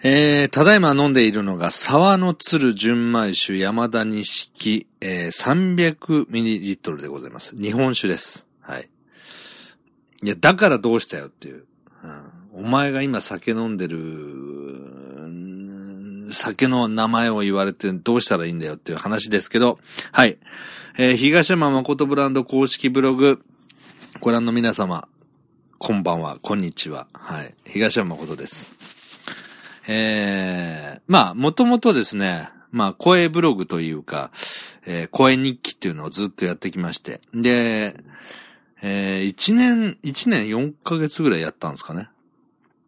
[0.00, 5.74] えー、ただいま飲んでいるのが、沢の鶴純米酒山田錦、えー、
[6.26, 7.56] 300ml でございます。
[7.56, 8.46] 日本酒です。
[8.60, 8.88] はい。
[10.22, 11.64] いや、だからどうしたよっていう。
[12.54, 13.98] うん、お前が今酒飲んでる、
[16.30, 19.80] 酒の名前を言われてどうしたらいいんだよっていう話ですけど、
[20.12, 20.38] はい。
[20.96, 23.42] えー、東山誠ブランド公式ブログ、
[24.20, 25.08] ご覧の皆様、
[25.78, 27.08] こんばんは、こんにちは。
[27.12, 27.52] はい。
[27.64, 28.97] 東山誠です。
[29.88, 34.30] えー、まあ、もともとですね、まあ、声ブログというか、
[34.86, 37.22] えー、声日記っていうのをずっとやってきまして。
[37.32, 37.96] で、
[38.82, 42.10] えー、1年、1年4ヶ月ぐらいやったんですかね。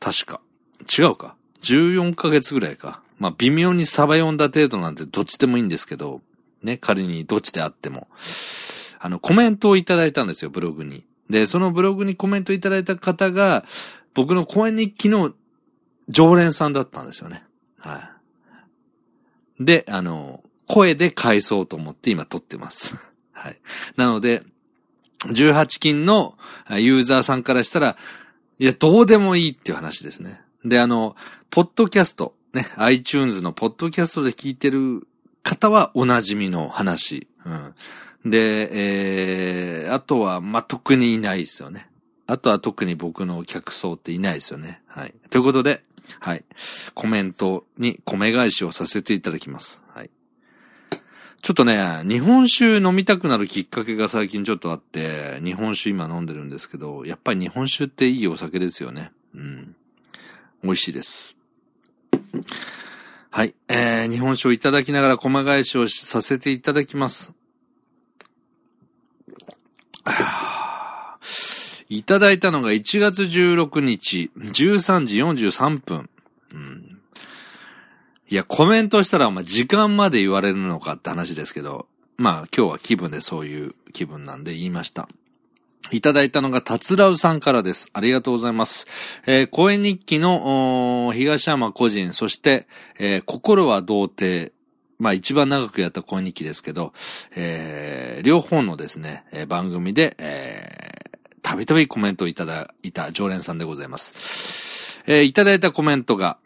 [0.00, 0.40] 確か。
[0.86, 1.34] 違うか。
[1.62, 3.00] 14ヶ月ぐらいか。
[3.18, 6.20] まあ、微妙にサバ読んだ程度なんてどっちでもいいんですけど、
[6.62, 8.08] ね、仮にどっちであっても。
[9.00, 11.04] あの、コメントをいただいたんですよ、ブログに。
[11.30, 13.64] で、そのブログにコメントいただいた方が、
[14.14, 15.32] 僕の声日記の
[16.12, 17.44] 常連さんだったんですよね。
[17.78, 18.10] は
[19.60, 19.64] い。
[19.64, 23.12] で、あの、声で返そうと思って今撮ってます。
[23.32, 23.60] はい。
[23.96, 24.44] なので、
[25.26, 26.36] 18金の
[26.70, 27.96] ユーザーさんからしたら、
[28.58, 30.40] いや、どうでもいいっていう話ですね。
[30.64, 31.16] で、あの、
[31.50, 35.06] ポッドキャスト、ね、iTunes のポッドキャストで聞いてる
[35.42, 37.28] 方はお馴染みの話。
[37.44, 38.30] うん。
[38.30, 38.68] で、
[39.84, 41.88] えー、あとは、まあ、特にいないですよね。
[42.26, 44.82] あとは特に僕の客層っていないですよね。
[44.86, 45.14] はい。
[45.30, 45.82] ということで、
[46.20, 46.44] はい。
[46.94, 49.84] コメントに米返しをさせていただきます。
[49.94, 50.10] はい。
[51.42, 59.10] ちょっとね、日本酒飲みたくなるきっかけが最近ちょっとあって、日本酒今飲んでるんですけど、やっぱり日本酒っていいお酒ですよね。
[59.34, 59.76] うん。
[60.62, 61.36] 美味しいです。
[63.30, 63.54] はい。
[63.68, 67.32] えー、日本酒をいただきながら米返しをさせていただきます。
[71.96, 76.08] いただいたのが1月16日、13時43分。
[76.54, 76.98] うん。
[78.30, 85.06] いや、コメントしたら、ま、時間まで言われるのかって話ですけど、まあ、今日は気分でそういう気分なんで言いました。
[85.90, 87.90] いただいたのが、たつらうさんからです。
[87.92, 88.86] ありがとうございます。
[89.26, 92.66] えー、公演日記の、東山個人、そして、
[92.98, 94.50] えー、心は童貞。
[94.98, 96.92] まあ一番長くやった公演日記ですけど、
[97.34, 100.91] えー、両方のですね、番組で、え
[101.52, 105.02] たびたびコメントをいただいた常連さんでございます。
[105.06, 106.38] えー、いただいたコメントが、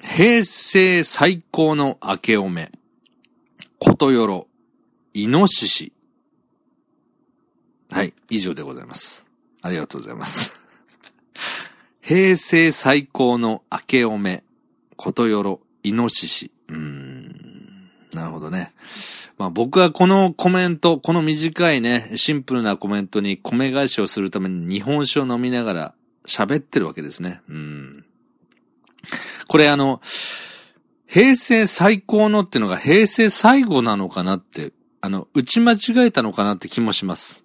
[0.00, 2.72] 平成最高の明けおめ、
[3.78, 4.48] ことよろ、
[5.14, 5.92] イノシシ。
[7.92, 9.24] はい、以上でございます。
[9.62, 10.64] ありがとうございます。
[12.02, 14.42] 平成最高の明けおめ、
[14.96, 16.50] ことよろ、イノシシ。
[16.66, 18.72] うーん、なるほどね。
[19.38, 25.94] まあ僕はこのコメント、この短いね、シンプルなコメントに米返しをするために日本酒を飲みながら
[26.26, 27.40] 喋ってるわけですね。
[27.48, 28.04] うん。
[29.46, 30.00] これあの、
[31.06, 37.44] 平成最高のっていうのが平成最後なのかなって、あの、打ち間違えたのかなって気もします。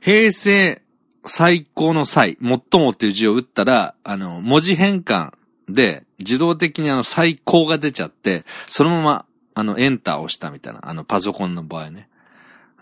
[0.00, 0.82] 平成
[1.24, 5.32] 最高の最、最もっていう字を打ったら、あの、文字変換
[5.68, 9.26] で自動的にあの最高が出ちゃって、そのまま
[9.58, 10.80] あの、エンターを押したみたいな。
[10.82, 12.08] あの、パソコンの場合ね。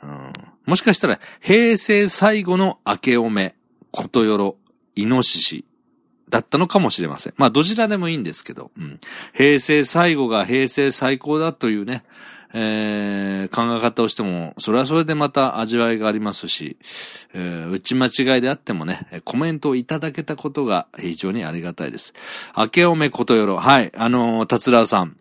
[0.03, 0.32] うん。
[0.66, 3.54] もしかしたら、平成最後の明けおめ、
[3.91, 4.56] ことよろ、
[4.94, 5.65] イノシシ、
[6.28, 7.34] だったのかもしれません。
[7.38, 9.00] まあ、どちらでもいいんですけど、うん。
[9.32, 12.03] 平成最後が平成最高だというね、
[12.53, 16.76] えー、考え方をしても、それはそれでまた味わいがありますし、
[17.32, 22.12] えー、打ち間違いであってもね、コメントをいただけたことが非常にありがたいです。
[22.56, 25.16] 明けおめことよろ、はい、あのー、達郎さん、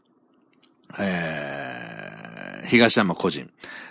[0.99, 3.49] えー、東山個人。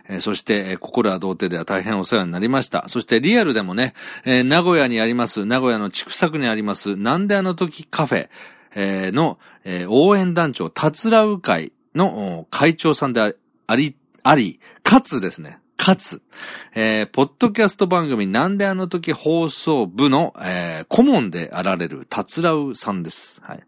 [0.09, 2.89] えー、そして、えー、心は童貞では大変お世話になりました。
[2.89, 3.95] そしてリアルでもね、
[4.25, 8.29] えー、名古屋にあります、名古屋の千種区にあります、なんであの時カフェ、
[8.75, 13.37] えー、の、えー、応援団長、たつらう会の会長さんで
[13.67, 16.23] あり、あり、かつですね、かつ、
[16.75, 23.41] えー、ポッドキャスト番組なんであの時放送部の、えー、顧問であられる、たつらうさんです。
[23.43, 23.61] はい。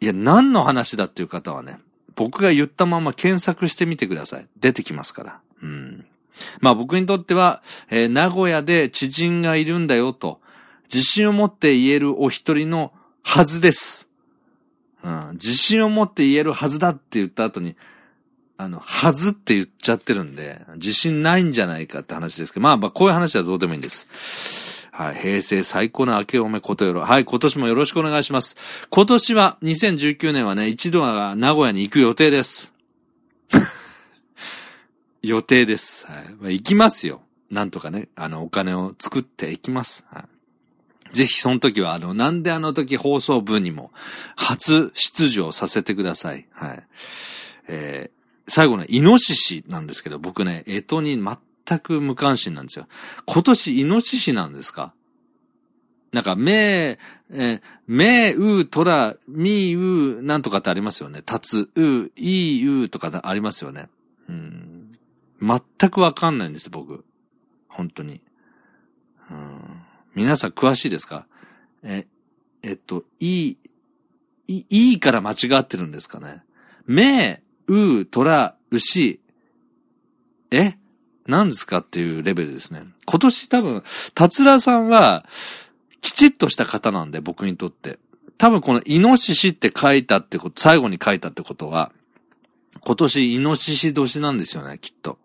[0.00, 1.78] いや、何の話だっていう方はね、
[2.14, 4.46] 僕が言ったまま検索してみてください。
[4.58, 5.40] 出てきますから。
[5.62, 6.06] うん。
[6.60, 10.40] まあ僕にとっては、えー、名古屋で知人がいるんだよと、
[10.92, 12.92] 自信を持って言えるお一人の
[13.22, 14.08] はずです。
[15.02, 15.30] うん。
[15.34, 17.76] 自信を持って言えるはずだって言った後に、
[18.56, 24.67] あの、はずって言っちゃってるんで、自信ないんじゃないかって話ですけど、まあまあこういう話はどうでもいいんです。
[24.98, 25.14] はい。
[25.14, 27.02] 平成最高の明けおめことよろ。
[27.02, 27.24] はい。
[27.24, 28.56] 今年もよろしくお願いします。
[28.90, 32.72] 今年は、2019年はね、一度は名古屋に行く予定です。
[35.22, 36.04] 予定です。
[36.06, 36.34] はい。
[36.40, 37.20] まあ、行きますよ。
[37.48, 40.04] なんとかね、あの、お金を作って行きます。
[40.10, 40.26] は
[41.12, 41.14] い。
[41.14, 43.92] ぜひその時は、あの、なんであの時放送部にも
[44.34, 46.48] 初出場させてください。
[46.50, 46.82] はい。
[47.68, 52.86] えー、最後ね、イノシシなんですけど、僕ね、干支に全全く無関心なんですよ。
[53.26, 54.94] 今年イノシシなんですか？
[56.10, 56.98] なんか、め、
[57.30, 61.20] えめ、う、とら、み、う、なんとかってありますよね。
[61.20, 63.90] たつ、う、い、うとかありますよね。
[64.26, 64.98] うん。
[65.42, 67.04] 全くわかんないんです、僕。
[67.68, 68.22] 本当に。
[69.30, 69.82] うん。
[70.14, 71.26] 皆さん詳しいですか？
[71.82, 72.06] え、
[72.62, 73.58] えっと、いい、
[74.48, 76.42] い、いいから間違ってるんですかね？
[76.86, 79.20] め、う、とら、うし、
[80.50, 80.72] え？
[81.28, 82.84] 何ですかっていうレベルですね。
[83.06, 83.82] 今年多分、
[84.14, 85.24] たつらさんは、
[86.00, 87.98] きちっとした方なんで、僕にとって。
[88.38, 91.92] 多分このイノシシって書いたってこと、最後に書いたってことは、
[92.80, 95.18] 今年イノシシ年なんですよね、きっと。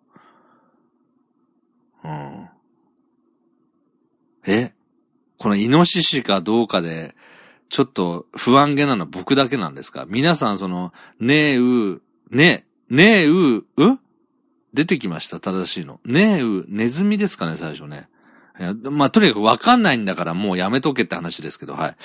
[2.03, 2.49] うん。
[4.45, 4.73] え？
[5.37, 7.15] このイノシシかどうかで、
[7.69, 10.05] ちょっと不安げなのは僕だけなんですか？
[10.09, 13.65] 皆さんその、ねえう、ね、ねえう、う？
[14.73, 15.99] 出てきました正しいの。
[16.05, 18.07] ねえう、ネズミですかね最初ね。
[18.91, 21.95] まあ、とにかくわかんないんだからもうやめとけって話ですけど、はい。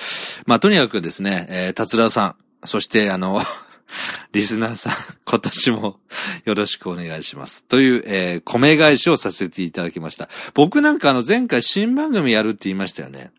[0.47, 2.37] まあ、とにかくですね、えー、達郎さん、
[2.67, 3.41] そしてあの、
[4.32, 4.93] リスナーさん、
[5.26, 6.00] 今年も
[6.44, 7.65] よろしくお願いします。
[7.65, 10.29] という、えー、米返しをさせていただきました。
[10.55, 13.31] 僕なんかあの前回新番組やるって言いましたよね。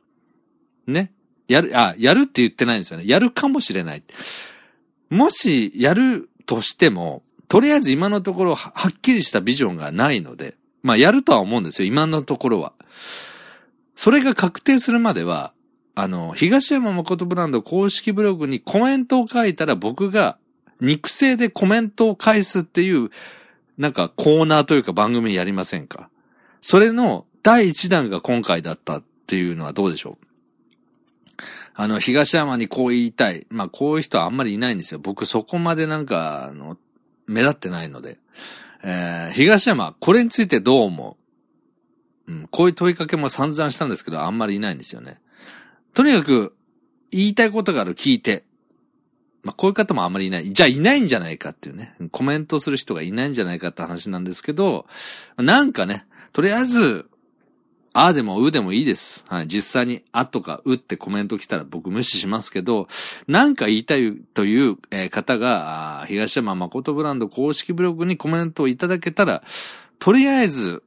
[0.88, 1.12] ね。
[1.48, 3.06] やる、あ、やるって言ってないんですよね。
[3.08, 4.04] やるかもしれない。
[5.10, 12.74] もしやるとしても、とりあえず今のところはっきりしたビジョンがないので、まあやるとは思うんですよ、今のところは。
[13.96, 15.51] それが確定するまでは、
[15.96, 20.38] あの、東山誠ブランド公式ブログにコメントを書いたら僕が
[20.80, 23.10] 肉声でコメントを返すっていう、
[23.78, 26.10] なんかコーナーというか番組やりませんか
[26.62, 30.25] それの第一弾が今回だったっていうのはどうでしょう
[31.74, 33.48] あの、東山にこう言いたい。
[33.50, 35.00] まあ、こういう人はあんまりいないんですよ。
[35.00, 36.78] 僕そこまでなんか、あの、
[37.30, 38.18] 目立ってないので。
[38.84, 41.18] えー、東山、これについてどう思
[42.28, 42.31] う？
[42.31, 45.20] うん、こういう問いかけも散々したんですけど、あんまりいないんですよね。
[45.94, 46.56] とにかく、
[47.12, 48.44] 言いたいことがある、聞いて。
[49.42, 50.54] まあ、こういう方もあんまりいない。
[50.54, 51.96] じゃあいないんじゃないかっていうね。
[52.12, 54.86] コメントする人がいないんじゃないかって話なんですけど、
[55.38, 57.10] なんかね、とりあえず、
[57.94, 59.25] ああでもうでもいいです。
[59.27, 59.47] はい。
[59.47, 62.88] 実際にあとかうってコメント来たら僕無視しますけど、
[63.27, 69.41] なんか言いたいという、え方が、東山誠ブランド公式ブログにコメントをいただけたら、
[69.97, 70.83] とりあえず、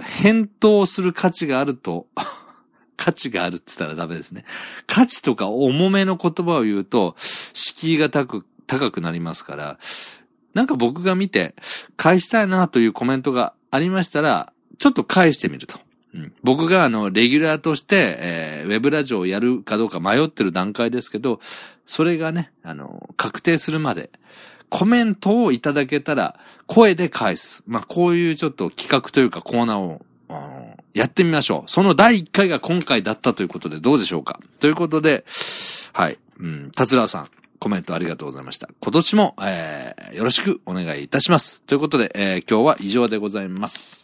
[0.00, 2.06] 返答する価値があると
[2.96, 4.44] 価値があるって言ったらダメですね。
[4.86, 9.78] 価値とか重めの言葉を言うと、敷居が高く、高くなりますから、
[10.54, 11.54] なんか僕が見て、
[11.96, 15.83] 返したいなというコメントがありましたら、ちょっと返してみると。
[16.42, 21.40] 僕があの、レギュラーとして、えー、ウェブラジオをやるかどうか迷ってる段階ですけど、
[21.86, 24.10] それがね、あの、確定するまで、
[24.68, 27.62] コメントをいただけたら、声で返す。
[27.66, 30.00] まあ、こういうちょっと企画というかコーナーを、
[30.94, 31.70] やってみましょう。
[31.70, 35.24] その第1回が今回だったということでどうでしょうかということで、
[35.92, 36.18] はい。
[36.40, 37.28] うん、達郎さん、
[37.60, 38.68] コメントありがとうございました。
[38.80, 41.62] 今年も、えー、よろしくお願いいたします。
[41.62, 44.03] ということで、えー、今日は以上でございます。